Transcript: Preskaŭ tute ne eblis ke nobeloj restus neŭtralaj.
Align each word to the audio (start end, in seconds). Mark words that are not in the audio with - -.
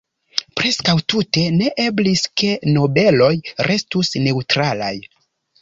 Preskaŭ 0.59 0.95
tute 1.13 1.43
ne 1.57 1.67
eblis 1.83 2.25
ke 2.43 2.51
nobeloj 2.79 3.31
restus 3.71 4.13
neŭtralaj. 4.29 4.95